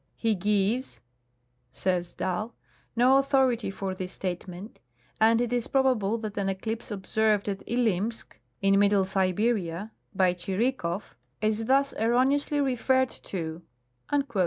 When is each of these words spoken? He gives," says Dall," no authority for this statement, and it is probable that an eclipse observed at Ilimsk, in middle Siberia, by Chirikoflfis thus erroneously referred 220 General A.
He 0.15 0.33
gives," 0.33 0.99
says 1.71 2.15
Dall," 2.15 2.55
no 2.95 3.17
authority 3.19 3.69
for 3.69 3.93
this 3.93 4.11
statement, 4.11 4.79
and 5.19 5.39
it 5.39 5.53
is 5.53 5.67
probable 5.67 6.17
that 6.17 6.35
an 6.39 6.49
eclipse 6.49 6.89
observed 6.89 7.47
at 7.47 7.61
Ilimsk, 7.67 8.39
in 8.63 8.79
middle 8.79 9.05
Siberia, 9.05 9.91
by 10.15 10.33
Chirikoflfis 10.33 11.67
thus 11.67 11.93
erroneously 11.99 12.59
referred 12.59 13.11
220 13.11 13.63
General 14.09 14.09
A. 14.09 14.39